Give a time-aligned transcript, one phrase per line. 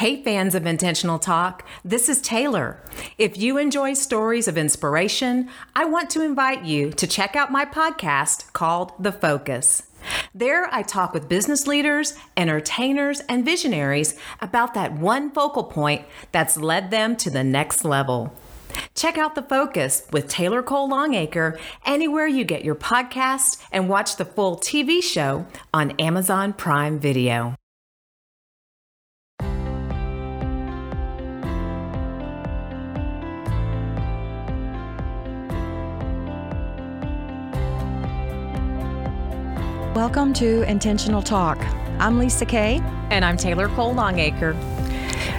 [0.00, 2.80] Hey, fans of Intentional Talk, this is Taylor.
[3.18, 7.66] If you enjoy stories of inspiration, I want to invite you to check out my
[7.66, 9.82] podcast called The Focus.
[10.34, 16.56] There, I talk with business leaders, entertainers, and visionaries about that one focal point that's
[16.56, 18.34] led them to the next level.
[18.94, 24.16] Check out The Focus with Taylor Cole Longacre anywhere you get your podcast and watch
[24.16, 25.44] the full TV show
[25.74, 27.59] on Amazon Prime Video.
[39.94, 41.58] Welcome to Intentional Talk.
[41.98, 42.80] I'm Lisa Kay.
[43.10, 44.54] And I'm Taylor Cole Longacre.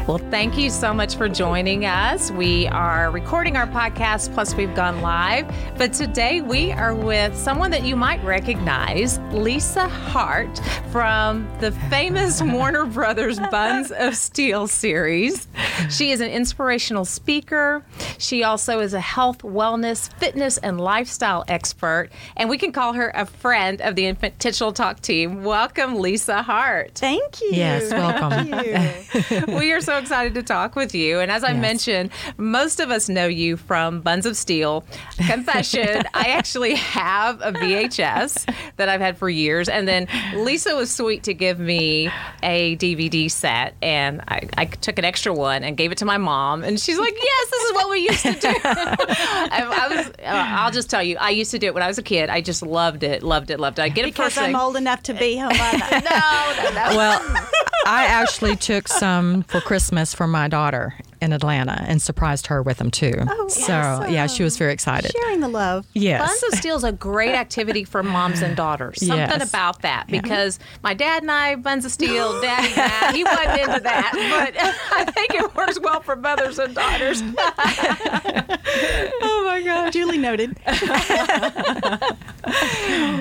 [0.07, 2.31] Well, thank you so much for joining us.
[2.31, 5.49] We are recording our podcast, plus, we've gone live.
[5.77, 10.59] But today we are with someone that you might recognize, Leisa Hart
[10.91, 15.47] from the famous Warner Brothers Buns of Steel series.
[15.89, 17.83] She is an inspirational speaker.
[18.17, 22.09] She also is a health, wellness, fitness, and lifestyle expert.
[22.35, 25.43] And we can call her a friend of the Intentional Talk team.
[25.43, 26.95] Welcome, Leisa Hart.
[26.95, 27.51] Thank you.
[27.53, 29.55] Yes, welcome.
[29.57, 31.19] we are so excited to talk with you.
[31.19, 31.61] And as I Yes.
[31.61, 34.83] mentioned, most of us know you from Buns of Steel.
[35.27, 39.69] Confession, I actually have a VHS that I've had for years.
[39.69, 42.09] And then Lisa was sweet to give me
[42.43, 43.75] a DVD set.
[43.81, 46.63] And I, I took an extra one and gave it to my mom.
[46.63, 48.47] And she's like, yes, this is what we used to do.
[48.63, 51.87] I, I was, uh, I'll just tell you, I used to do it when I
[51.87, 52.29] was a kid.
[52.29, 53.83] I just loved it, loved it, loved it.
[53.83, 54.55] I get it Because I'm thing.
[54.55, 56.01] old enough to be her mother.
[56.11, 56.97] No, no, no.
[56.97, 57.47] well,
[57.85, 62.77] I actually took some for Christmas for my daughter in Atlanta and surprised her with
[62.77, 63.13] them too.
[63.27, 65.11] Oh, so, yeah, she was very excited.
[65.11, 65.85] Sharing the love.
[65.93, 66.27] Yes.
[66.27, 68.99] Buns of Steel is a great activity for moms and daughters.
[69.05, 69.49] Something Yes.
[69.49, 73.79] about that because my dad and I, Buns of Steel, Daddy Matt, he wasn't into
[73.81, 74.55] that, but
[74.97, 77.21] I think it works well for mothers and daughters.
[79.21, 79.93] oh my gosh.
[79.93, 80.57] Duly noted.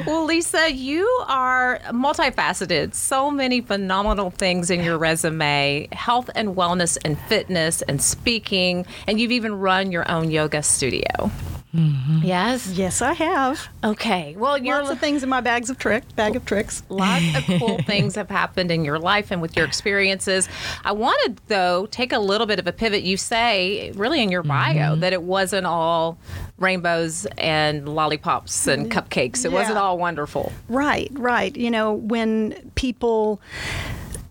[0.07, 2.95] Well, Lisa, you are multifaceted.
[2.95, 9.21] So many phenomenal things in your resume health and wellness and fitness and speaking, and
[9.21, 11.31] you've even run your own yoga studio.
[11.75, 12.21] Mm-hmm.
[12.25, 12.73] Yes.
[12.73, 13.69] Yes, I have.
[13.85, 14.35] Okay.
[14.37, 16.83] Well, you're Lots of things in my bags of trick bag of tricks.
[16.89, 20.49] Lots of cool things have happened in your life and with your experiences.
[20.85, 23.03] I wanted, though, take a little bit of a pivot.
[23.03, 25.01] You say, really, in your bio, mm-hmm.
[25.01, 26.19] that it wasn't all
[26.59, 28.99] rainbows and lollipops and mm-hmm.
[28.99, 29.45] cupcakes.
[29.45, 30.53] It wasn't all wonderful.
[30.69, 31.57] Right, right.
[31.57, 33.41] You know, when people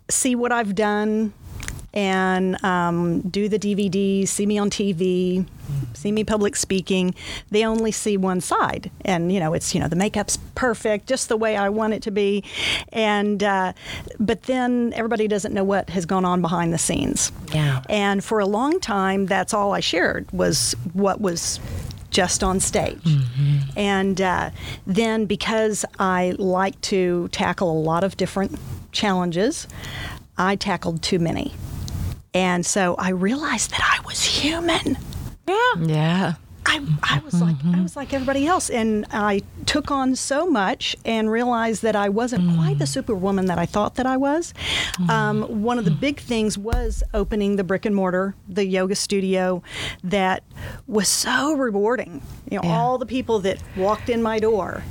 [0.10, 1.34] see what I've done
[1.94, 5.46] and um, do the DVDs, see me on TV,
[5.94, 7.16] see me public speaking,
[7.52, 8.92] they only see one side.
[9.06, 12.04] And, you know, it's, you know, the makeup's perfect, just the way I want it
[12.04, 12.44] to be.
[12.90, 13.74] And, uh,
[14.20, 17.32] but then everybody doesn't know what has gone on behind the scenes.
[17.54, 17.82] Yeah.
[17.90, 21.60] And for a long time, that's all I shared was what was
[22.12, 23.02] just on stage.
[23.76, 24.50] And uh,
[24.88, 28.58] then because I like to tackle a lot of different
[28.92, 29.68] challenges,
[30.38, 31.54] I tackled too many.
[32.34, 34.98] And so I realized that I was human.
[35.48, 35.56] Yeah.
[35.80, 36.34] Yeah.
[36.66, 40.96] I, I was like I was like everybody else, and I took on so much
[41.04, 44.54] and realized that I wasn't quite the superwoman that I thought that I was.
[45.10, 49.64] Um, one of the big things was opening the brick and mortar, the yoga studio,
[50.04, 50.44] that
[50.86, 52.22] was so rewarding.
[52.52, 52.78] You know, Yeah.
[52.78, 54.84] all the people that walked in my door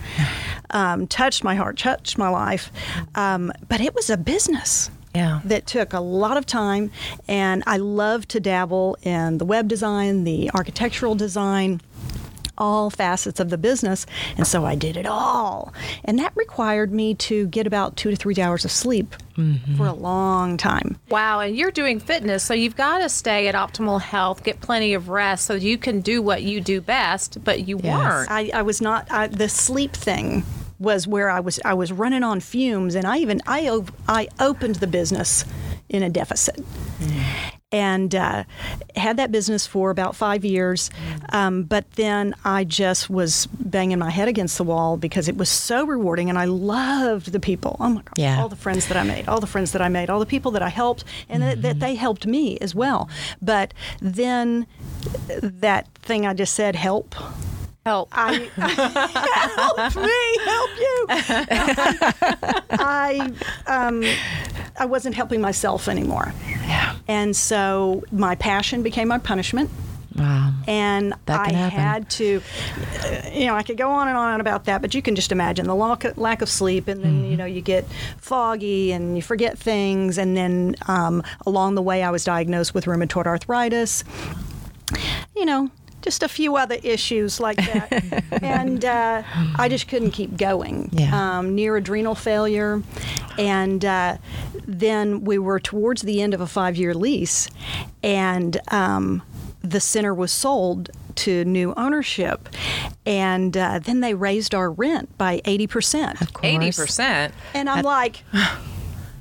[0.70, 2.72] um, touched my heart, touched my life,
[3.14, 5.40] um, but it was a business Yeah.
[5.44, 6.90] that took a lot of time
[7.26, 11.80] and I love to dabble in the web design, the architectural design,
[12.56, 14.04] all facets of the business.
[14.36, 15.72] And so I did it all.
[16.04, 19.76] And that required me to get about two to three hours of sleep mm-hmm.
[19.76, 20.98] for a long time.
[21.08, 24.92] Wow, and you're doing fitness, so you've got to stay at optimal health, get plenty
[24.94, 27.94] of rest so you can do what you do best, but you Yes.
[27.96, 28.30] weren't.
[28.30, 30.42] I, I was not I, the sleep thing
[30.78, 34.28] was where I was I was running on fumes and I even I op- I
[34.38, 35.44] opened the business
[35.88, 36.60] in a deficit.
[37.70, 38.44] And uh,
[38.96, 40.90] had that business for about five years,
[41.34, 45.50] um, but then I just was banging my head against the wall because it was
[45.50, 47.76] so rewarding, and I loved the people.
[47.78, 48.14] Oh my God!
[48.16, 48.40] Yeah.
[48.40, 50.50] All the friends that I made, all the friends that I made, all the people
[50.52, 53.10] that I helped, and that, that they helped me as well.
[53.42, 54.66] But then
[55.42, 57.14] that thing I just said, help.
[57.88, 58.08] Help.
[58.12, 58.32] I
[59.56, 61.06] help me, help you.
[62.78, 63.32] I
[63.66, 64.04] um,
[64.78, 66.34] I wasn't helping myself anymore,
[66.66, 66.96] Yeah.
[67.08, 69.70] and so my passion became my punishment.
[70.16, 70.52] Wow.
[70.66, 71.78] and I happen.
[71.78, 72.42] had to,
[73.32, 75.66] you know, I could go on and on about that, but you can just imagine
[75.66, 77.86] the lack lack of sleep, and then you know you get
[78.18, 82.84] foggy and you forget things, and then um, along the way I was diagnosed with
[82.84, 84.04] rheumatoid arthritis.
[85.34, 85.70] You know.
[86.08, 89.22] Just a few other issues like that, and uh,
[89.56, 90.88] I just couldn't keep going.
[90.90, 91.10] Yeah.
[91.12, 92.82] Um, near adrenal failure,
[93.36, 94.16] and uh,
[94.66, 97.50] then we were towards the end of a five-year lease,
[98.02, 99.20] and um,
[99.60, 102.48] the center was sold to new ownership,
[103.04, 106.22] and uh, then they raised our rent by eighty percent.
[106.22, 106.46] Of course.
[106.46, 107.34] Eighty percent.
[107.52, 108.24] And I'm like,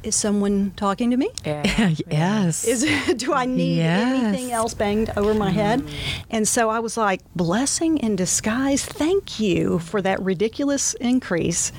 [0.07, 1.29] is someone talking to me?
[1.45, 1.93] Yeah.
[2.09, 2.65] yes.
[2.65, 2.83] Is
[3.17, 4.23] do I need Yes.
[4.23, 5.83] anything else banged over my head?
[6.29, 8.83] And so I was like, blessing in disguise.
[8.85, 11.71] Thank you for that ridiculous increase.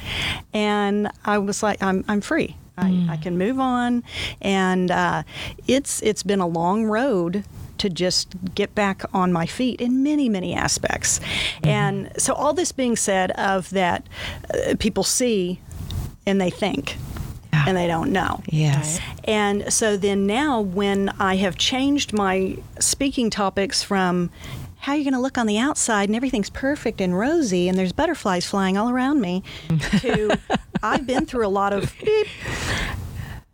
[0.52, 2.56] And I was like, I'm I'm free.
[2.76, 4.04] I, I can move on.
[4.40, 5.22] And uh,
[5.66, 7.44] it's it's been a long road
[7.78, 11.20] to just get back on my feet in many many aspects.
[11.64, 14.06] And so all this being said, of that,
[14.52, 15.60] uh, people see
[16.26, 16.96] and they think.
[17.52, 17.64] Yeah.
[17.66, 18.42] And they don't know.
[18.46, 19.00] yes.
[19.24, 24.30] And so then now, when I have changed my speaking topics from
[24.80, 27.92] how you're going to look on the outside and everything's perfect and rosy and there's
[27.92, 29.42] butterflies flying all around me,
[30.00, 30.38] to
[30.82, 32.26] I've been through a lot of beep.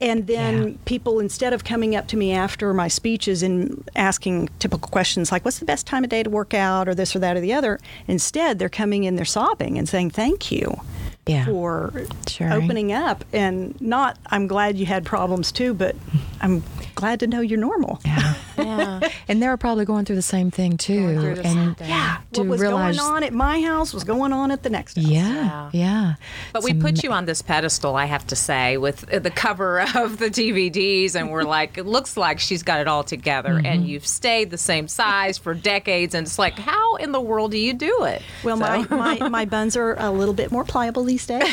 [0.00, 0.75] And then Yeah.
[0.85, 5.44] people, instead of coming up to me after my speeches and asking typical questions like,
[5.44, 7.55] what's the best time of day to work out or this or that or the
[7.55, 10.79] other, instead they're coming in, they're sobbing and saying, thank you
[11.26, 11.46] Yeah.
[11.46, 11.92] for
[12.26, 12.52] Sharing.
[12.64, 15.96] opening up and not i'm glad you had problems too but
[16.42, 16.62] i'm
[16.96, 18.34] glad to know you're normal Yeah.
[18.58, 19.00] Yeah.
[19.26, 21.18] And they're probably going through the same thing too.
[21.18, 21.88] through the same and thing.
[21.88, 24.68] yeah to what was realize, going on at my house was going on at the
[24.70, 26.14] next house Yeah, yeah.
[26.52, 30.18] But we put you on this pedestal, I have to say, with the cover of
[30.18, 33.66] the DVDs, and we're like, it looks like she's got it all together, Mm-hmm.
[33.66, 37.50] and you've stayed the same size for decades, and it's like, how in the world
[37.52, 38.20] do you do it?
[38.44, 41.44] well my, my, my buns are a little bit more pliable these days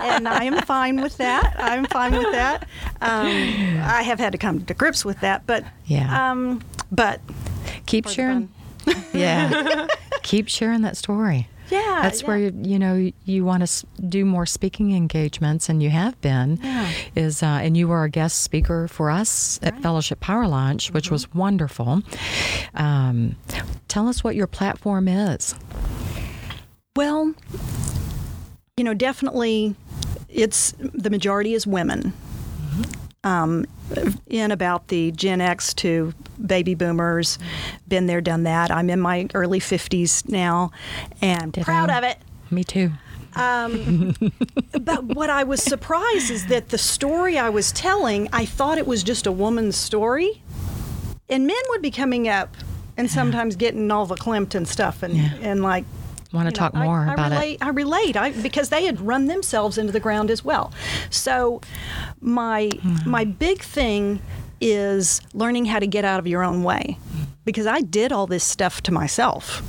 [0.00, 2.62] and i am fine with that i'm fine with that
[3.00, 3.26] um,
[3.82, 6.30] i have had to come to grips with that but Yeah.
[6.32, 7.20] um, but
[7.86, 8.48] Keep sharing.
[9.12, 9.86] Yeah.
[10.22, 11.48] Keep sharing that story.
[11.70, 12.26] yeah That's yeah.
[12.28, 16.58] where you, you know you want to do more speaking engagements, and you have been.
[16.62, 16.90] Yeah.
[17.16, 21.06] Is uh, and you were a guest speaker for us at Fellowship Power Lunch, which
[21.06, 21.14] Mm-hmm.
[21.14, 22.02] was wonderful.
[22.74, 23.36] Um,
[23.88, 25.54] tell us what your platform is.
[26.96, 27.34] Well,
[28.76, 29.74] you know, definitely
[30.28, 32.12] it's the majority is women.
[33.24, 33.66] Um,
[34.26, 36.12] in about the Gen X to
[36.44, 37.38] baby boomers,
[37.86, 38.70] been there, done that.
[38.72, 40.72] I'm in my early 50s now
[41.20, 41.64] and Ditto.
[41.64, 42.18] proud of it.
[42.50, 42.90] Me too.
[43.36, 44.14] Um,
[44.80, 48.86] but what I was surprised is that the story I was telling, I thought it
[48.88, 50.42] was just a woman's story.
[51.28, 52.56] And men would be coming up
[52.96, 55.30] and sometimes getting all the clamped and stuff and, Yeah.
[55.40, 55.84] and like,
[56.32, 57.38] Want to you know, talk more I, about I it?
[57.38, 60.72] relate, I relate I, because they had run themselves into the ground as well.
[61.10, 61.60] So
[62.20, 63.10] my Hmm.
[63.10, 64.20] my big thing
[64.60, 66.96] is learning how to get out of your own way
[67.44, 69.62] because I did all this stuff to myself.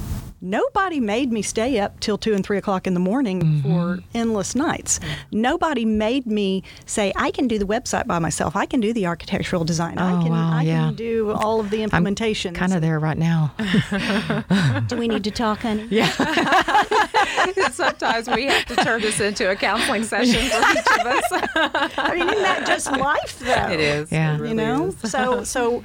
[0.45, 3.61] Nobody made me stay up till two and three o'clock in the morning Mm-hmm.
[3.61, 4.99] for endless nights.
[5.31, 8.53] Nobody made me say I can do the website by myself.
[8.53, 9.97] I can do the architectural design.
[9.97, 10.87] I Oh, can wow, I yeah.
[10.87, 12.53] can do all of the implementation.
[12.53, 13.53] Kind of there right now.
[14.87, 15.87] Do we need to talk, honey?
[15.89, 16.09] Yeah.
[17.71, 21.23] Sometimes we have to turn this into a counseling session for each of us.
[21.97, 23.69] I mean, isn't that just life, though?
[23.71, 24.11] it is.
[24.11, 24.35] Yeah.
[24.41, 25.09] It you know is.
[25.11, 25.83] so so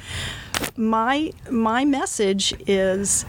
[0.76, 3.24] my my message is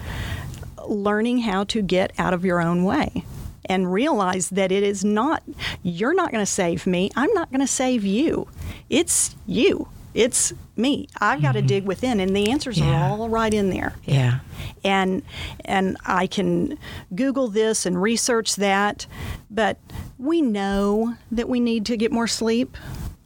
[0.89, 3.23] learning how to get out of your own way
[3.65, 5.43] and realize that it is not
[5.83, 8.47] you're not going to save me i'm not going to save you
[8.89, 12.89] it's you it's me i've got to dig within and the answers Mm-hmm.
[12.89, 13.11] Yeah.
[13.11, 14.39] are all right in there Yeah.
[14.83, 15.21] and
[15.65, 16.79] and I can
[17.13, 19.05] Google this and research that,
[19.51, 19.77] but
[20.17, 22.75] we know that we need to get more sleep.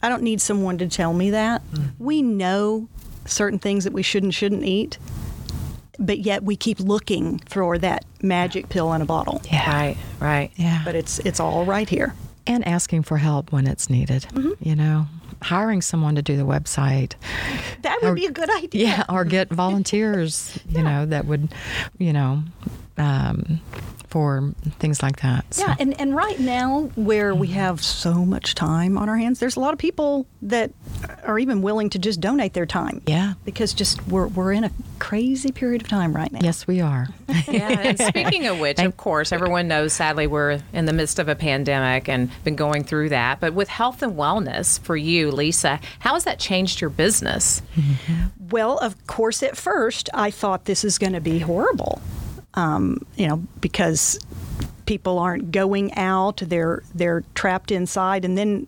[0.01, 1.61] I don't need someone to tell me that.
[1.99, 2.89] We know
[3.25, 4.97] certain things that we should and shouldn't eat,
[6.05, 9.41] but yet we keep looking for that magic pill in a bottle.
[9.51, 9.69] Yeah.
[9.71, 10.51] Right, right.
[10.55, 10.81] Yeah.
[10.85, 12.13] But it's it's all right here.
[12.45, 14.23] and asking for help when it's needed.
[14.33, 14.67] Mm-hmm.
[14.67, 15.05] You know,
[15.41, 17.13] hiring someone to do the website.
[17.83, 18.87] That would Or- be a good idea.
[18.87, 20.59] Yeah, or get volunteers.
[20.69, 21.53] You know, that would,
[21.97, 22.43] you know,
[22.97, 23.59] um,
[24.13, 25.51] for things like that.
[25.51, 25.65] So.
[25.65, 27.55] Yeah, and, and right now, where we mm-hmm.
[27.55, 30.71] have so much time on our hands, there's a lot of people that
[31.23, 33.01] are even willing to just donate their time.
[33.07, 33.33] Yeah.
[33.43, 36.41] Because just we're, we're in a crazy period of time right now.
[36.43, 37.07] Yes, we are.
[37.47, 41.27] Yeah, and speaking of which, of course, everyone knows sadly we're in the midst of
[41.27, 43.39] a pandemic and been going through that.
[43.39, 47.61] But with health and wellness for you, Lisa, how has that changed your business?
[47.75, 48.49] Mm-hmm.
[48.49, 52.01] Well, of course, at first I thought this is going to be horrible,
[52.55, 54.19] um, you know, because
[54.85, 58.67] people aren't going out; they're they're trapped inside, and then.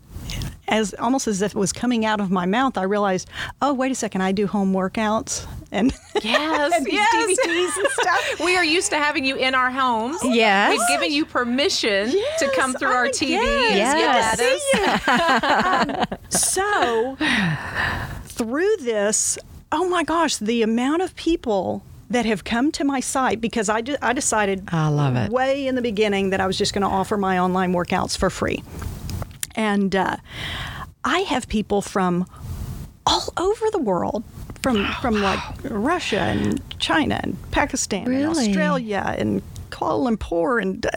[0.68, 3.30] As almost as if it was coming out of my mouth, I realized,
[3.62, 7.14] oh, wait a second, I do home workouts and Yes, and yes.
[7.14, 8.40] DVDs and stuff.
[8.44, 10.18] We are used to having you in our homes.
[10.24, 10.72] Yes.
[10.72, 13.28] We've given you permission to come through our I TV.
[13.38, 14.40] guess.
[14.40, 14.80] Yes.
[16.00, 16.20] Gladys.
[16.30, 17.16] So,
[18.24, 19.38] through this,
[19.72, 23.82] oh my gosh, the amount of people that have come to my site because I,
[23.82, 25.32] de- I decided I love it.
[25.32, 28.30] way in the beginning that I was just going to offer my online workouts for
[28.30, 28.64] free.
[29.56, 30.18] And uh,
[31.04, 32.26] I have people from
[33.06, 34.24] all over the world.
[34.62, 40.90] From, from like Russia and China and Pakistan and Australia and Kuala Lumpur and uh,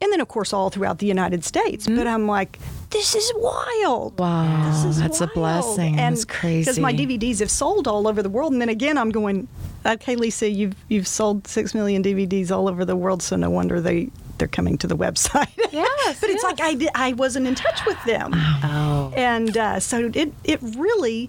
[0.00, 1.86] and then of course all throughout the United States.
[1.86, 2.58] But I'm like,
[2.90, 4.16] this is wild.
[4.16, 4.22] Mm-hmm.
[4.22, 5.96] Wow, This is that's a blessing.
[5.96, 6.62] And That's crazy.
[6.62, 9.46] Because my DVDs have sold all over the world, and then again, I'm going,
[9.84, 13.80] okay, Lisa, you've you've sold six million DVDs all over the world, so no wonder
[13.80, 15.48] they they're coming to the website.
[15.70, 18.32] Yes, but it's like I I wasn't in touch with them.
[18.34, 19.12] Oh.
[19.14, 21.28] And uh, so it it really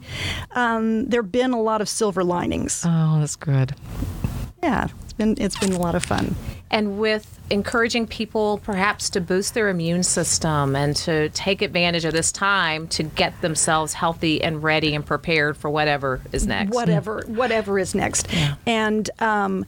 [0.51, 2.83] um, there've been a lot of silver linings.
[2.87, 3.75] Oh, that's good.
[4.63, 6.35] Yeah, it's been it's been a lot of fun.
[6.71, 12.13] And with encouraging people perhaps to boost their immune system and to take advantage of
[12.13, 16.73] this time to get themselves healthy and ready and prepared for whatever is next.
[16.75, 18.27] whatever whatever is next.
[18.67, 19.65] And um,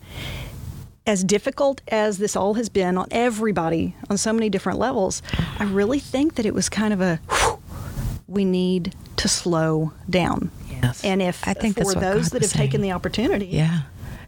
[1.07, 5.23] as difficult as this all has been on everybody on so many different levels,
[5.57, 7.59] I really think that it was kind of a whew,
[8.27, 10.51] we need to slow down.
[10.69, 11.03] Yes.
[11.03, 13.47] And if I think for that's what those God that was have taken the opportunity,
[13.47, 13.81] Yeah.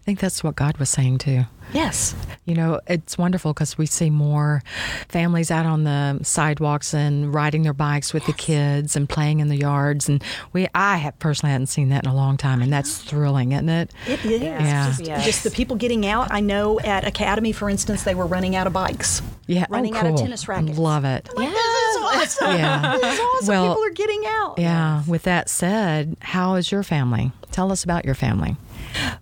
[0.04, 1.46] I think that's what God was saying too.
[1.72, 4.62] yes, You know, it's wonderful because we see more
[5.08, 9.48] families out on the sidewalks and riding their bikes with the kids and playing in
[9.48, 10.10] the yards.
[10.10, 13.54] And we, I have personally hadn't seen that in a long time, and that's thrilling,
[13.54, 13.94] isn't it?
[14.06, 14.42] it is.
[14.42, 14.88] Yeah.
[14.90, 15.26] Just, Yes.
[15.26, 16.28] just the people getting out.
[16.34, 19.22] I know at Academy, for instance, they were running out of bikes.
[19.48, 20.78] Yeah, oh, running oh, out of tennis rackets.
[20.78, 21.30] Love it.
[21.34, 22.48] Like, this is awesome.
[22.58, 22.98] Yeah.
[23.04, 23.48] This awesome.
[23.48, 24.56] Well, people are getting out.
[24.60, 25.04] Yeah.
[25.08, 27.32] With that said, how is your family?
[27.54, 28.58] Tell us about your family.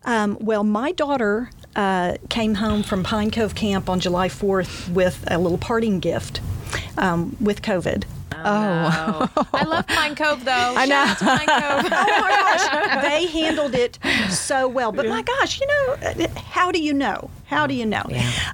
[0.05, 5.23] Um, well, my daughter uh, came home from Pine Cove Camp on July 4th with
[5.27, 6.41] a little parting gift
[6.97, 8.03] um, with COVID.
[8.43, 9.29] Oh.
[9.53, 10.51] I love Pine Cove though.
[10.75, 11.13] I know.
[11.17, 11.91] Pine Cove.
[12.03, 13.99] Oh my gosh, they handled it
[14.29, 14.91] so well.
[14.91, 17.29] But my gosh, you know, uh, how do you know?
[17.45, 18.03] How do you know?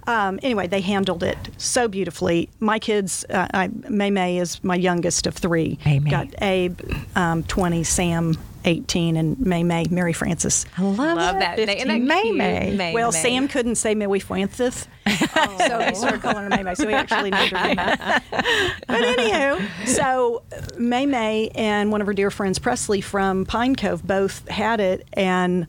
[0.08, 2.50] Um, anyway, they handled it so beautifully.
[2.60, 5.78] My kids, uh, I, May May is my youngest of three.
[5.86, 6.10] May May.
[6.10, 6.80] Got Abe,
[7.16, 8.36] um, 20, Sam,
[8.68, 10.66] 18, and May May, Mary Frances.
[10.78, 11.40] I love, Love it.
[11.40, 11.60] that.
[11.60, 12.32] Isn't that May?
[12.32, 12.72] May.
[12.76, 13.18] May Well, May.
[13.18, 15.56] Sam couldn't say Millie Francis, oh.
[15.58, 16.76] so he started calling her May May.
[16.76, 17.96] So he actually named her May May.
[18.88, 20.44] But anywho, so
[20.78, 25.08] May May and one of her dear friends, Presley from Pine Cove, both had it,
[25.14, 25.68] and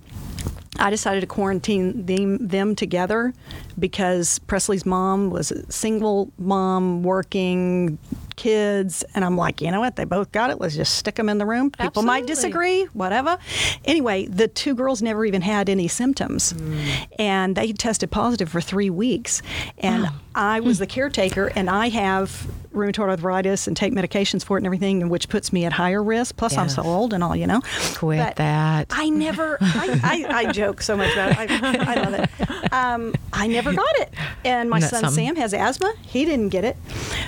[0.80, 3.32] I decided to quarantine them, them together
[3.78, 7.98] because Presley's mom was a single mom working
[8.38, 9.96] kids and I'm like, you know what?
[9.96, 10.58] They both got it.
[10.60, 11.70] Let's just stick them in the room.
[11.70, 13.36] People might disagree, whatever.
[13.84, 16.52] Anyway, the two girls never even had any symptoms.
[16.52, 16.78] Hmm.
[17.18, 19.42] And they tested positive for 3 weeks.
[19.78, 24.60] And I was the caretaker and I have rheumatoid arthritis and take medications for it
[24.60, 26.36] and everything, and which puts me at higher risk.
[26.36, 27.60] Plus, I'm so old and all, you know.
[27.94, 28.88] Quit But that.
[28.90, 31.38] I never, I, I, I joke so much about it.
[31.38, 32.72] I, I love it.
[32.72, 34.12] Um, I never got it.
[34.44, 35.26] And my son something?
[35.26, 35.94] Sam has asthma.
[36.02, 36.76] He didn't get it.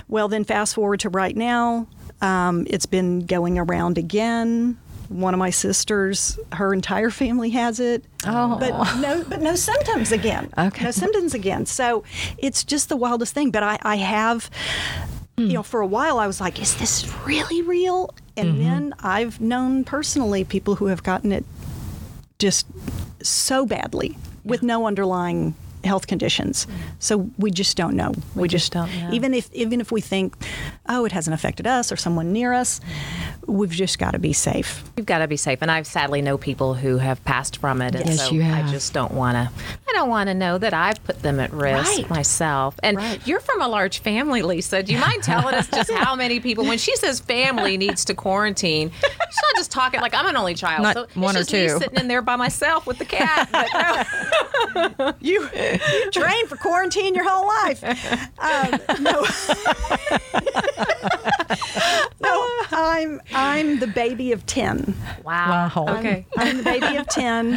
[0.08, 1.86] Well, then fast forward to right now.
[2.20, 4.78] Um, it's been going around again.
[5.08, 8.04] One of my sisters, her entire family has it.
[8.26, 8.56] Oh.
[8.60, 10.52] but no, but no symptoms again.
[10.56, 10.84] Okay.
[10.84, 11.66] no symptoms again.
[11.66, 12.04] So
[12.38, 13.50] it's just the wildest thing.
[13.50, 14.50] But I, I have.
[15.48, 18.14] You know, for a while I was like, is this really real?
[18.36, 18.58] And Mm-hmm.
[18.64, 21.44] then I've known personally people who have gotten it
[22.38, 22.66] just
[23.22, 26.66] so badly with no underlying health conditions.
[26.98, 28.12] So we just don't know.
[28.34, 29.10] We, just don't know.
[29.12, 30.34] Even if even if we think,
[30.88, 32.80] oh, it hasn't affected us or someone near us,
[33.46, 34.82] we've just got to be safe.
[34.96, 37.94] You've got to be safe, and I sadly know people who have passed from it,
[37.94, 39.50] and Yes, so you I just don't want to.
[39.88, 42.10] I don't want to know that I've put them at risk Right.
[42.10, 42.78] myself.
[42.82, 43.20] And Right.
[43.26, 44.82] you're from a large family, Lisa.
[44.82, 46.64] Do you mind telling us just how many people?
[46.64, 49.10] When she says family needs to quarantine, she's
[49.42, 50.82] not just talking like I'm an only child.
[50.82, 51.78] Not so it's one or just me two.
[51.78, 53.48] sitting in there by myself with the cat.
[53.50, 53.68] But
[54.98, 55.14] no.
[55.20, 55.48] you
[55.92, 57.82] you trained for quarantine your whole life.
[58.38, 59.24] Um, no,
[62.20, 64.94] no, I'm I'm the baby of ten.
[65.24, 65.70] Wow.
[65.76, 65.98] Wow.
[65.98, 66.26] Okay.
[66.36, 67.54] I'm the baby of 10.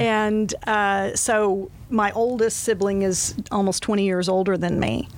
[0.00, 5.08] And uh, so my oldest sibling is almost 20 years older than me.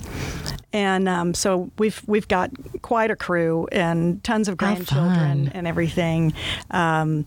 [0.73, 2.51] And um, so we've we've got
[2.83, 6.35] quite a crew and tons of grandchildren and everything.
[6.71, 7.25] Um,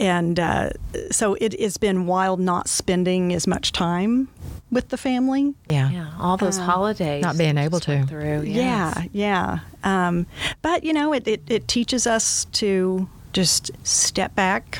[0.00, 0.70] and uh,
[1.10, 4.28] so it has been wild not spending as much time
[4.70, 5.54] with the family.
[5.70, 5.90] Yeah.
[5.90, 7.22] Yeah, all those holidays.
[7.22, 8.04] Not being able to.
[8.06, 8.42] Through.
[8.42, 9.08] yes.
[9.12, 10.06] Yeah, yeah.
[10.08, 10.26] Um,
[10.62, 14.78] but you know, it, it, it teaches us to just step back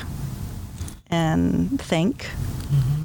[1.07, 2.29] and think.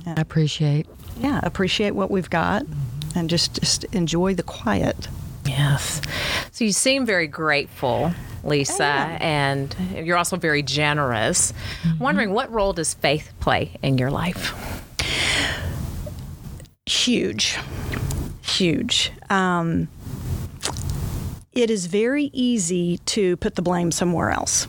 [0.06, 0.86] I appreciate.
[1.20, 2.64] Yeah, appreciate what we've got,
[3.14, 5.08] and just just enjoy the quiet.
[5.44, 6.00] Yes.
[6.52, 8.12] So you seem very grateful,
[8.48, 11.52] Lisa, and you're also very generous.
[11.82, 12.02] Mm-hmm.
[12.02, 14.54] Wondering what role does faith play in your life?
[16.86, 17.58] Huge,
[18.42, 19.12] huge.
[19.30, 19.88] Um,
[21.52, 24.66] it is very easy to put the blame somewhere else.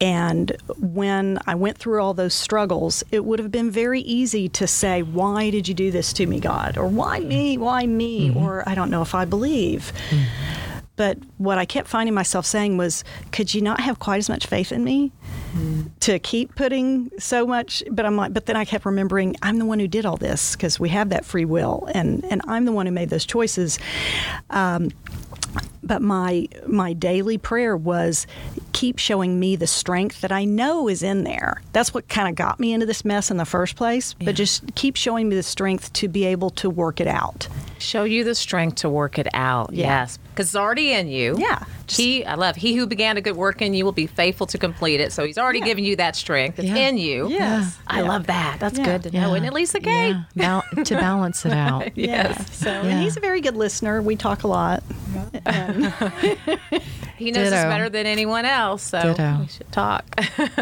[0.00, 4.66] And when I went through all those struggles, it would have been very easy to
[4.66, 6.76] say, Why did you do this to me, God?
[6.76, 7.56] Or why me?
[7.56, 8.28] Why me?
[8.28, 8.36] Mm-hmm.
[8.38, 9.92] Or I don't know if I believe.
[10.10, 10.24] Mm.
[10.96, 14.46] But what I kept finding myself saying was, Could you not have quite as much
[14.46, 15.12] faith in me
[16.00, 17.82] to keep putting so much?
[17.90, 20.56] But I'm like, but then I kept remembering, I'm the one who did all this
[20.56, 23.78] because we have that free will, and, and I'm the one who made those choices.
[24.50, 24.90] Um,
[25.86, 28.26] but my my daily prayer was
[28.72, 31.62] keep showing me the strength that I know is in there.
[31.72, 34.14] That's what kind of got me into this mess in the first place.
[34.14, 37.48] But just keep showing me the strength to be able to work it out.
[37.78, 39.72] Show you the strength to work it out.
[39.72, 39.86] Yeah.
[39.86, 41.36] Yes, because it's already in you.
[41.38, 41.64] Yeah.
[41.86, 42.56] Just- he, I love.
[42.56, 45.12] He who began a good work in you will be faithful to complete it.
[45.12, 46.58] So he's already given you that strength.
[46.58, 46.74] It's Yeah.
[46.88, 47.28] in you.
[47.28, 47.78] Yes.
[47.86, 48.08] I Yeah.
[48.08, 48.58] love that.
[48.60, 48.84] That's Yeah.
[48.84, 49.34] good to know.
[49.34, 50.24] And at least the game.
[50.34, 50.62] Yeah.
[50.74, 51.88] Bal- to balance it out.
[51.96, 52.36] Yeah.
[52.46, 52.82] So Yeah.
[52.82, 54.02] and he's a very good listener.
[54.02, 54.82] We talk a lot.
[55.44, 55.92] And-
[57.16, 58.82] He knows us better than anyone else.
[58.82, 59.38] So Ditto.
[59.40, 60.04] we should talk.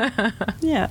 [0.60, 0.86] yeah.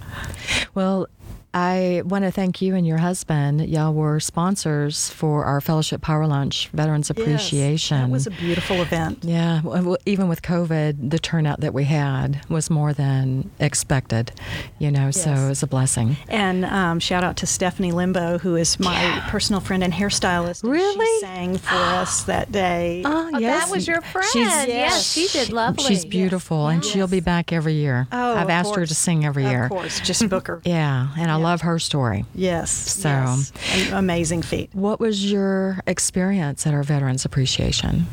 [0.76, 1.08] Well,
[1.54, 3.68] I want to thank you and your husband.
[3.70, 7.98] Y'all were sponsors for our Fellowship Power Lunch Veterans Appreciation.
[7.98, 9.20] Yes, that was a beautiful event.
[9.22, 14.32] yeah, w- w- even with COVID, the turnout that we had was more than expected,
[14.80, 16.18] you know, so it was a blessing.
[16.28, 20.64] And um, shout out to Stephanie Limbo, who is my personal friend and hairstylist.
[20.64, 21.06] and Really?
[21.06, 23.04] She sang for us that day.
[23.14, 24.28] Oh, Oh, that was your friend.
[24.32, 25.84] She's- yes, she did lovely.
[25.84, 28.08] She's beautiful, and she'll be back every year.
[28.12, 29.66] Oh, I've of asked her to sing every year.
[29.66, 30.62] Of course, just book her.
[30.66, 32.26] Yeah, and I love her story.
[32.34, 32.72] Yes.
[32.72, 33.52] So- yes.
[33.90, 34.70] An amazing feat.
[34.74, 38.08] What was your experience at our Veterans Appreciation?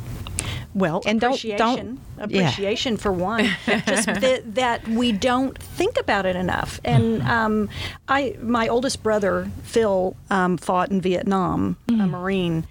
[0.73, 2.95] Well, And don't- appreciation, don't- yeah.
[2.97, 3.49] for one,
[3.87, 6.81] just that, that we don't think about it enough.
[6.85, 7.29] And Mm-hmm.
[7.31, 7.69] um,
[8.09, 12.11] I, my oldest brother Phil, um, fought in Vietnam, a Mm.
[12.11, 12.67] Marine,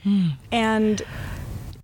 [0.51, 1.01] and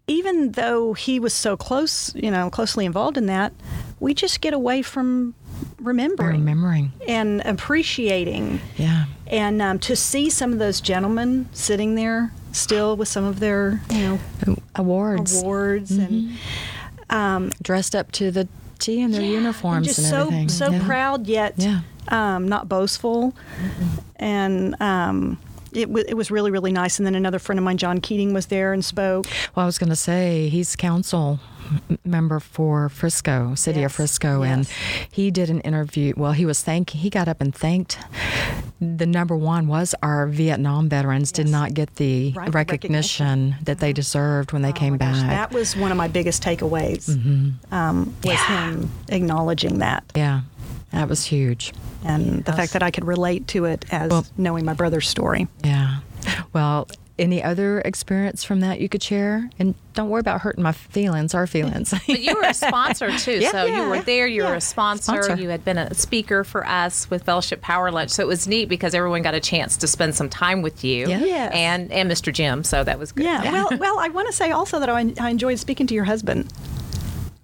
[0.08, 3.52] even though he was so close, you know, closely involved in that,
[4.00, 5.34] we just get away from
[5.80, 6.92] remembering Remembering.
[7.08, 8.60] and appreciating.
[8.78, 9.06] Yeah.
[9.28, 13.82] And um, to see some of those gentlemen sitting there still with some of their,
[13.92, 14.20] you know,
[14.76, 15.42] Awards.
[15.42, 16.34] awards and
[17.10, 18.48] um, Dressed up to the
[18.80, 20.50] T in their uniforms just and so everything.
[20.50, 20.86] so Yeah.
[20.86, 21.82] proud yet Yeah.
[22.10, 23.34] um, not boastful,
[24.18, 25.38] and um,
[25.74, 27.00] it, w- it was really really nice.
[27.00, 29.26] And then another friend of mine, John Keating, was there and spoke.
[29.56, 31.55] Well, I was going to say he's council m-
[32.04, 34.68] member for Frisco, City of Yes, Frisco, and
[35.12, 36.14] he did an interview.
[36.16, 37.02] Well, he was thanking.
[37.02, 37.98] He got up and thanked.
[38.82, 43.56] The number one was our Vietnam veterans did not get the Right, recognition, recognition.
[43.66, 45.30] that they deserved when they Oh came my gosh, back.
[45.30, 47.10] that was one of my biggest takeaways.
[47.72, 50.42] Um, was him acknowledging that, yeah,
[50.92, 51.74] that was huge.
[52.04, 55.48] and the fact that I could relate to it as Well- knowing my brother's story.
[55.64, 55.98] Yeah.
[56.54, 59.50] Well, any other experience from that you could share?
[59.58, 61.92] And don't worry about hurting my feelings, our feelings.
[61.92, 63.40] But you were a sponsor too.
[63.40, 65.24] Yeah, so you were there, you were a sponsor.
[65.24, 65.42] Sponsor.
[65.42, 68.12] You had been a speaker for us with Fellowship Power Lunch.
[68.12, 71.08] So it was neat because everyone got a chance to spend some time with you
[71.08, 71.20] Yeah.
[71.20, 71.52] Yes.
[71.56, 72.34] and, and Mr.
[72.34, 72.64] Jim.
[72.66, 73.24] So that was good.
[73.26, 73.50] Yeah.
[73.52, 76.52] Well, well, I want to say also that I, I enjoyed speaking to your husband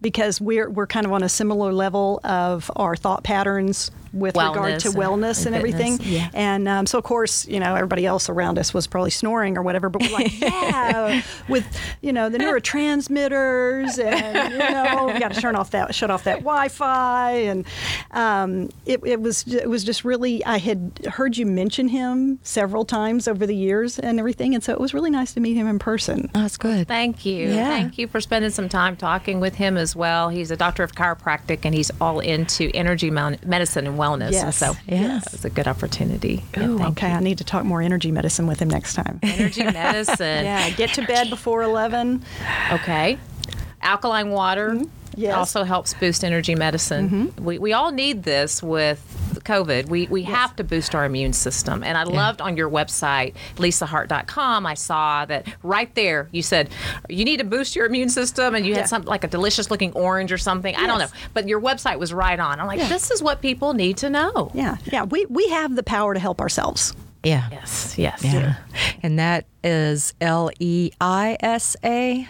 [0.01, 4.79] because we're we're kind of on a similar level of our thought patterns with regard
[4.81, 5.99] to Wellness and- and, and everything.
[6.01, 6.29] yeah.
[6.33, 9.61] And um, so, of course, you know, everybody else around us was probably snoring or
[9.61, 11.65] whatever, but we're like, yeah, with
[12.01, 16.23] you know the neurotransmitters, and you know, we got to turn off that, shut off
[16.25, 17.65] that Wi-Fi, and
[18.11, 20.43] um, it, it was it was just really.
[20.45, 24.73] I had heard you mention him several times over the years and everything, and so
[24.73, 26.29] it was really nice to meet him in person.
[26.35, 26.87] Oh, That's good.
[26.87, 27.49] Thank you.
[27.49, 27.69] Yeah.
[27.69, 30.29] Thank you for spending some time talking with him as well.
[30.29, 34.25] He's a doctor of chiropractic and he's all into energy medicine and wellness.
[34.27, 34.57] And Yes.
[34.57, 35.25] so Yes.
[35.27, 36.43] it was a good opportunity.
[36.57, 37.15] Ooh, thank okay, you.
[37.15, 39.19] I need to talk more energy medicine with him next time.
[39.23, 40.45] Energy medicine.
[40.45, 42.23] yeah, get to bed before 11.
[42.71, 43.17] Okay.
[43.81, 44.85] Alkaline water Mm-hmm.
[45.15, 45.35] Yes.
[45.35, 47.09] also helps boost energy medicine.
[47.09, 47.43] Mm-hmm.
[47.45, 48.99] We, we all need this with
[49.43, 49.89] COVID.
[49.89, 51.83] We, we have to boost our immune system.
[51.83, 56.69] And I loved on your website, leisahart.com, I saw that right there you said
[57.09, 58.79] you need to boost your immune system and you Yeah.
[58.79, 60.75] had something like a delicious looking orange or something.
[60.75, 61.07] I don't know.
[61.33, 62.59] But your website was right on.
[62.59, 62.87] I'm like, Yeah.
[62.89, 64.51] this is what people need to know.
[64.53, 66.93] Yeah, yeah, we, we have the power to help ourselves.
[67.23, 67.47] Yeah.
[67.51, 68.23] Yes, yes.
[68.23, 68.55] Yeah.
[69.03, 72.27] And that is L E I S A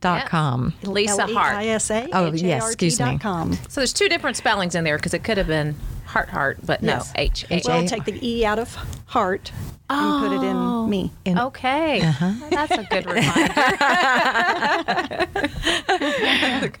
[0.00, 0.72] dot com.
[0.82, 1.54] Leisa Hart.
[1.56, 3.18] L-E-I-S-A, Oh, yes, excuse me.
[3.18, 3.52] Com.
[3.68, 6.82] So there's two different spellings in there because it could have been heart heart, but
[6.82, 7.12] no, Yes.
[7.16, 7.64] H H.
[7.66, 8.74] Well, A- take the E out of
[9.06, 9.52] heart
[9.88, 11.12] and put it in me.
[11.24, 12.32] In- Okay, Uh-huh.
[12.50, 13.52] that's a good reminder.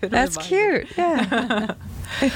[0.08, 0.86] That's cute.
[0.96, 1.74] Yeah.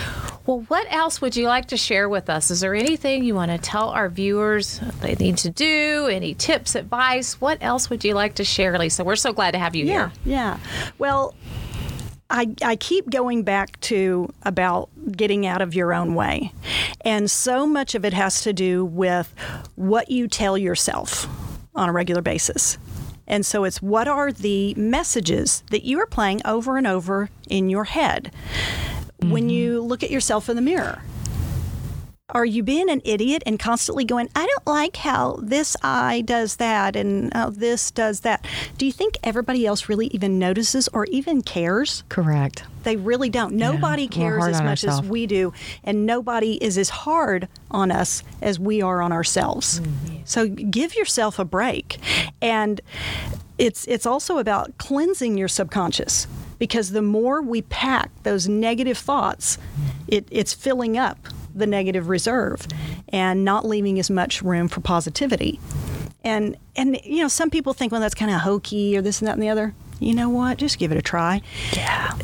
[0.46, 2.50] Well, what else would you like to share with us?
[2.50, 6.06] Is there anything you want to tell our viewers they need to do?
[6.10, 7.40] Any tips, advice?
[7.40, 9.04] What else would you like to share, Lisa?
[9.04, 10.12] We're so glad to have you Yeah, here.
[10.26, 10.58] yeah.
[10.98, 11.34] Well,
[12.28, 16.52] I, I keep going back to about getting out of your own way.
[17.02, 19.34] And so much of it has to do with
[19.76, 21.26] what you tell yourself
[21.74, 22.76] on a regular basis.
[23.26, 27.70] And so it's what are the messages that you are playing over and over in
[27.70, 28.30] your head
[29.30, 29.50] when mm-hmm.
[29.50, 31.02] you look at yourself in the mirror?
[32.30, 36.56] Are you being an idiot and constantly going, I don't like how this eye does
[36.56, 38.44] that and how this does that?
[38.78, 42.02] Do you think everybody else really even notices or even cares?
[42.08, 42.64] Correct.
[42.82, 43.54] They really don't.
[43.54, 45.52] Nobody we're cares as much as we do,
[45.84, 49.80] and nobody is as hard on us as we are on ourselves.
[49.80, 50.16] Mm-hmm.
[50.24, 51.98] So give yourself a break.
[52.40, 52.80] And
[53.58, 56.26] it's it's also about cleansing your subconscious
[56.64, 59.58] because the more we pack those negative thoughts,
[60.08, 61.18] it, it's filling up
[61.54, 62.66] the negative reserve
[63.10, 65.60] and not leaving as much room for positivity.
[66.24, 69.28] And and you know, some people think, well, that's kind of hokey or this and
[69.28, 69.74] that and the other.
[70.00, 70.56] You know what?
[70.56, 71.42] Just give it a try.
[71.74, 72.16] Yeah.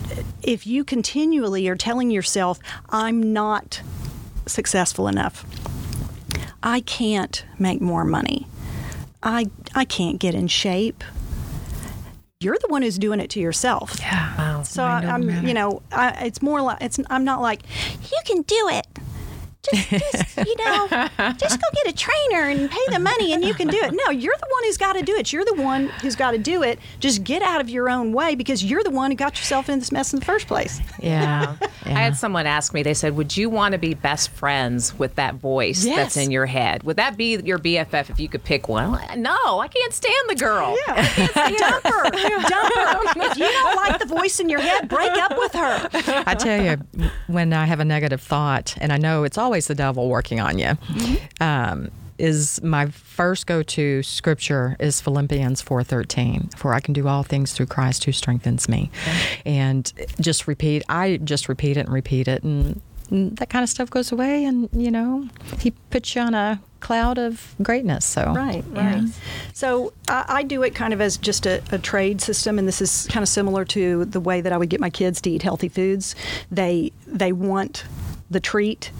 [0.42, 3.82] If you continually are telling yourself, I'm not
[4.46, 5.44] successful enough,
[6.62, 8.46] I can't make more money,
[9.22, 11.04] I I can't get in shape.
[12.42, 13.96] You're the one who's doing it to yourself.
[14.00, 14.34] Yeah.
[14.38, 14.62] Wow.
[14.62, 16.98] So I, I'm, you know, I, it's more like it's.
[17.10, 17.60] I'm not like
[18.10, 18.86] you can do it.
[19.72, 20.88] Just, just you know,
[21.36, 23.92] just go get a trainer and pay the money, and you can do it.
[23.92, 25.32] No, you're the one who's got to do it.
[25.32, 26.78] You're the one who's got to do it.
[26.98, 29.78] Just get out of your own way because you're the one who got yourself in
[29.78, 30.80] this mess in the first place.
[31.00, 31.56] Yeah.
[31.84, 35.14] I had someone ask me, they said, Would you want to be best friends with
[35.16, 36.82] that voice that's in your head?
[36.84, 39.00] Would that be your BFF if you could pick one?
[39.20, 40.76] No, I can't stand the girl.
[40.86, 43.30] dump her, dump her.
[43.30, 45.88] If you don't like the voice in your head, break up with her.
[46.26, 49.74] I tell you, when I have a negative thought, and I know it's always the
[49.74, 50.76] devil working on you,
[51.40, 57.22] um, is my first go-to scripture is Philippians four thirteen, for I can do all
[57.22, 58.90] things through Christ who strengthens me,
[59.46, 60.82] and just repeat.
[60.88, 64.68] I just repeat it and repeat it, and that kind of stuff goes away, and
[64.72, 68.04] you know, he puts you on a cloud of greatness.
[68.04, 68.94] So Right, yeah.
[69.00, 69.08] right.
[69.52, 72.80] So I, I do it kind of as just a, a trade system, and this
[72.80, 75.42] is kind of similar to the way that I would get my kids to eat
[75.42, 76.14] healthy foods.
[76.50, 77.84] They they want
[78.30, 78.92] the treat.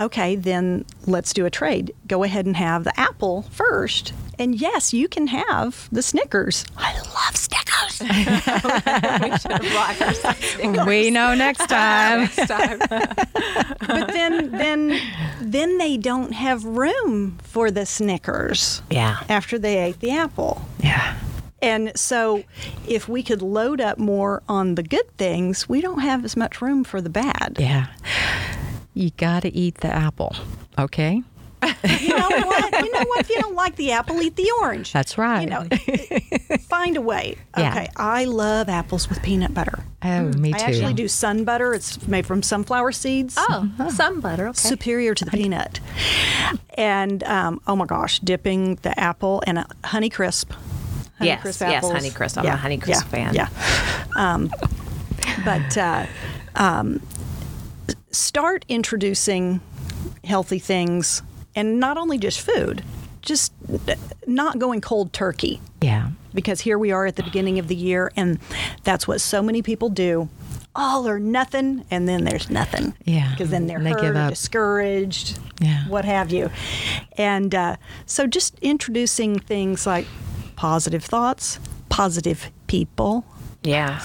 [0.00, 1.92] Okay, then let's do a trade.
[2.06, 4.12] Go ahead and have the apple first.
[4.38, 6.64] And yes, you can have the Snickers.
[6.76, 8.00] I love Snickers.
[10.86, 12.28] we know next time.
[12.36, 15.00] but then then
[15.40, 19.22] then they don't have room for the Snickers Yeah.
[19.28, 20.62] after they ate the apple.
[20.82, 21.16] yeah.
[21.60, 22.44] And so,
[22.86, 26.62] if we could load up more on the good things, we don't have as much
[26.62, 27.56] room for the bad.
[27.58, 27.86] Yeah.
[28.98, 30.34] You got to eat the apple,
[30.76, 31.22] okay?
[32.00, 32.84] You know what?
[32.84, 33.20] You know what?
[33.20, 34.92] If you don't like the apple, eat the orange.
[34.92, 35.42] That's right.
[35.42, 35.68] You know,
[36.62, 37.36] find a way.
[37.56, 37.70] Yeah.
[37.70, 39.84] Okay, I love apples with peanut butter.
[40.02, 40.58] Oh, me too.
[40.58, 41.74] I actually do sun butter.
[41.74, 43.36] It's made from sunflower seeds.
[43.38, 44.48] Oh, some butter.
[44.48, 44.58] Okay.
[44.58, 45.78] Superior to the peanut.
[46.76, 50.52] And um, oh my gosh, dipping the apple in a Honey Crisp.
[51.18, 51.88] Honey Yes, Crisp yes.
[51.88, 52.38] Honey Crisp.
[52.38, 53.34] I'm a Honey Crisp yeah, fan.
[53.34, 53.48] Yeah.
[54.16, 54.50] Um,
[55.44, 56.06] but uh,
[56.56, 57.00] um,
[58.18, 59.60] start introducing
[60.24, 61.22] healthy things,
[61.54, 62.82] and not only just food,
[63.22, 63.52] just
[64.26, 66.10] not going cold turkey yeah.
[66.34, 68.38] because here we are at the beginning of the year, and
[68.84, 70.28] that's what so many people do.
[70.74, 72.94] All or nothing, and then there's nothing.
[73.04, 73.30] Yeah.
[73.30, 74.30] Because then they're they hurt, give up.
[74.30, 75.88] discouraged, Yeah.
[75.88, 76.50] what have you.
[77.16, 77.76] And uh,
[78.06, 80.06] so just introducing things like
[80.54, 83.24] positive thoughts, positive people,
[83.62, 84.00] Yeah.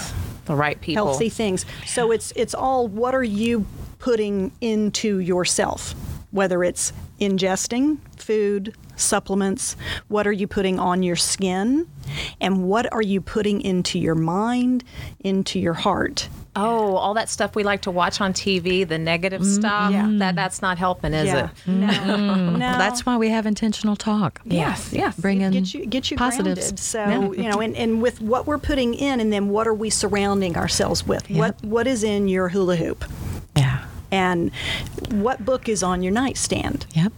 [0.46, 1.06] The right people.
[1.06, 1.66] healthy things.
[1.86, 3.66] So it's it's all what are you
[4.04, 5.96] putting into yourself,
[6.32, 9.78] whether it's ingesting food, supplements,
[10.10, 11.88] what are you putting on your skin,
[12.42, 14.84] and what are you putting into your mind,
[15.22, 16.28] into your heart.
[16.54, 19.54] Oh, all that stuff we like to watch on TV, the negative mm-hmm.
[19.54, 20.10] stuff, Yeah.
[20.18, 21.46] that that's not helping, is yeah.
[21.46, 21.68] it?
[21.68, 21.88] No.
[21.88, 22.58] no.
[22.58, 22.60] Mm.
[22.60, 24.42] That's why we have intentional talk.
[24.44, 25.18] Yes, yes.
[25.18, 26.60] Bring in get you get you positives.
[26.60, 26.80] grounded.
[26.80, 29.90] So you know, and, and with what we're putting in, and then what are we
[29.90, 31.30] surrounding ourselves with?
[31.30, 33.06] What what is in your hula hoop,
[33.56, 33.86] Yeah.
[34.14, 34.52] And
[35.12, 37.12] what book is on your nightstand, Yep.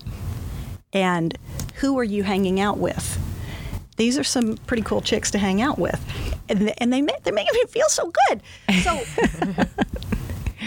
[0.94, 1.38] and
[1.76, 3.20] who are you hanging out with?
[3.98, 6.00] These are some pretty cool chicks to hang out with,
[6.50, 8.42] and, th- and they make, they're making me feel so good.
[8.84, 9.02] So,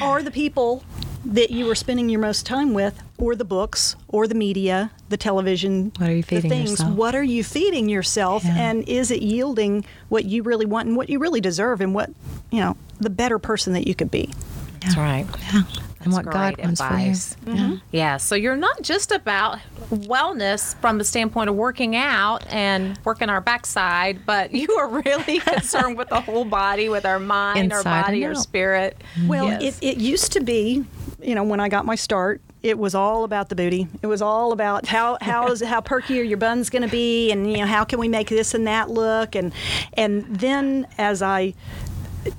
[0.02, 0.84] are the people
[1.24, 5.16] that you are spending your most time with, or the books, or the media, the
[5.16, 5.92] television?
[5.98, 6.94] What are you the feeding things, yourself?
[6.94, 8.56] What are you feeding yourself, Yeah.
[8.56, 12.10] and is it yielding what you really want and what you really deserve, and what
[12.50, 14.32] you know the better person that you could be?
[14.80, 15.26] That's right.
[15.52, 15.62] Yeah.
[16.00, 17.34] And what God great wants advice.
[17.34, 17.56] for you.
[17.56, 17.62] Yeah.
[17.62, 17.74] Mm-hmm.
[17.92, 19.58] Yeah, so you're not just about
[19.90, 25.38] wellness from the standpoint of working out and working our backside, but you are really
[25.40, 28.96] concerned with the whole body, with our mind, our body, and our spirit.
[29.16, 29.28] Mm-hmm.
[29.28, 29.78] Well, Yes.
[29.80, 30.84] it, it used to be,
[31.20, 33.86] you know, when I got my start, it was all about the booty.
[34.02, 37.30] It was all about how how is how perky are your buns going to be,
[37.30, 39.52] and you know how can we make this and that look, and
[39.94, 41.54] and then as I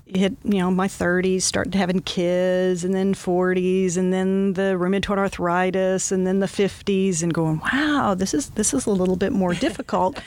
[0.06, 5.18] hit you know my 30s started having kids and then 40s and then the rheumatoid
[5.18, 9.32] arthritis and then the 50s and going wow this is this is a little bit
[9.32, 10.20] more difficult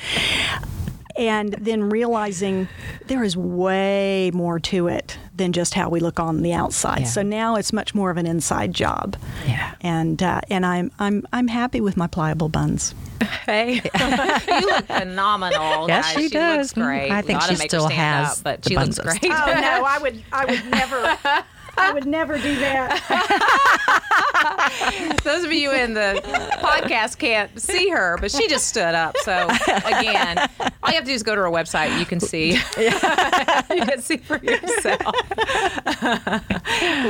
[1.16, 2.68] and then realizing
[3.06, 7.00] there is way more to it than just how we look on the outside.
[7.00, 7.06] Yeah.
[7.06, 9.16] So now it's much more of an inside job.
[9.46, 9.74] Yeah.
[9.80, 12.94] And uh, and I'm I'm I'm happy with my pliable buns.
[13.46, 15.86] Hey, you look phenomenal.
[15.88, 16.22] Yes, guys.
[16.22, 16.58] she does.
[16.58, 17.10] looks great.
[17.10, 19.02] I think We ought to she still has up, but the she looks bunzos.
[19.20, 19.24] great.
[19.32, 21.44] Oh no, I would I would never
[21.76, 23.00] I would never do that.
[25.24, 26.20] Those of you in the
[26.60, 29.16] podcast can't see her, but she just stood up.
[29.18, 30.38] So again,
[30.82, 31.98] all you have to do is go to her website.
[31.98, 32.52] You can see.
[32.76, 35.14] you can see for yourself.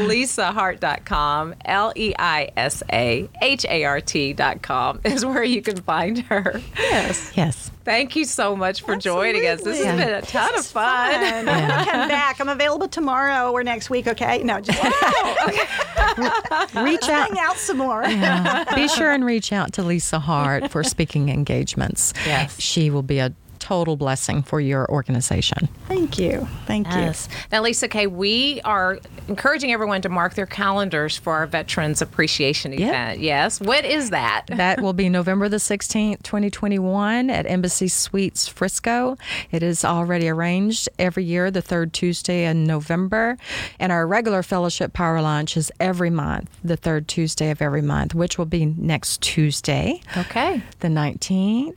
[0.06, 6.18] LeisaHart.com, L E I S A H A R T.com is where you can find
[6.20, 6.60] her.
[6.78, 7.32] Yes.
[7.36, 7.70] Yes.
[7.84, 9.62] Thank you so much for joining us.
[9.62, 11.12] This has been a ton of fun.
[11.12, 11.84] Fun.
[11.86, 12.40] Come back.
[12.40, 14.06] I'm available tomorrow or next week.
[14.06, 14.42] Okay.
[14.44, 14.82] No, just
[16.74, 17.30] Reach out.
[17.30, 18.04] hang out some more.
[18.04, 18.64] Yeah.
[18.74, 22.12] Be sure and reach out to Leisa Hart for speaking engagements.
[22.26, 22.60] Yes.
[22.60, 25.68] She will be a total blessing for your organization.
[25.86, 26.48] Thank you.
[26.66, 26.98] Thank you.
[26.98, 27.28] Yes.
[27.52, 28.98] Now, Lisa Kay, we are
[29.28, 32.88] encouraging everyone to mark their calendars for our Veterans Appreciation Yeah.
[32.88, 33.20] event.
[33.20, 33.60] Yes.
[33.60, 34.46] What is that?
[34.62, 39.16] That will be November the 16th, 2021 at Embassy Suites Frisco.
[39.50, 43.36] It is already arranged every year, the third Tuesday in November.
[43.78, 48.14] And our regular fellowship power lunch is every month, the third Tuesday of every month,
[48.14, 50.00] which will be next Tuesday.
[50.16, 50.62] Okay.
[50.80, 51.76] the 19th.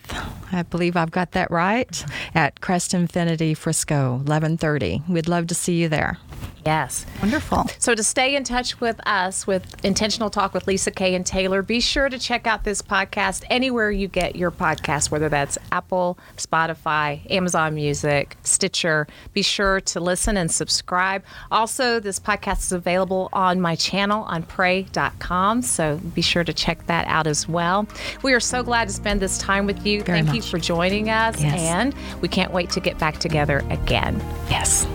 [0.51, 1.84] I believe I've got that right
[2.33, 5.07] at Crest Infiniti Frisco, 11:30.
[5.09, 6.17] We'd love to see you there.
[6.65, 7.05] Yes.
[7.21, 7.69] Wonderful.
[7.77, 11.61] So to stay in touch with us with Intentional Talk with Lisa Kay and Taylor,
[11.61, 16.17] be sure to check out this podcast anywhere you get your podcast, whether that's Apple,
[16.37, 19.05] Spotify, Amazon Music, Stitcher.
[19.33, 21.23] Be sure to listen and subscribe.
[21.51, 26.87] Also, this podcast is available on my channel on pray.com, so be sure to check
[26.87, 27.87] that out as well.
[28.23, 30.01] We are so glad to spend this time with you.
[30.01, 31.53] Very Thank you for joining us, Yes.
[31.65, 34.21] And we can't wait to get back together again.
[34.49, 34.85] Yes.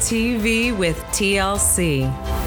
[0.00, 2.39] TV with TLC.